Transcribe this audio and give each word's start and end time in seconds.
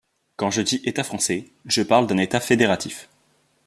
Quand 0.35 0.49
je 0.49 0.61
dis 0.63 0.81
État 0.83 1.03
français, 1.03 1.51
je 1.67 1.83
parle 1.83 2.07
d’un 2.07 2.17
État 2.17 2.39
fédératif. 2.39 3.07